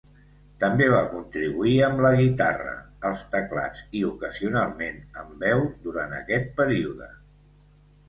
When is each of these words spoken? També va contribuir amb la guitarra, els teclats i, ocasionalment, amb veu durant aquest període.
També 0.61 0.85
va 0.93 1.01
contribuir 1.11 1.73
amb 1.89 2.01
la 2.05 2.11
guitarra, 2.21 2.73
els 3.11 3.23
teclats 3.37 3.85
i, 3.87 4.03
ocasionalment, 4.15 5.01
amb 5.23 5.47
veu 5.49 5.65
durant 5.89 6.21
aquest 6.25 6.55
període. 6.61 7.17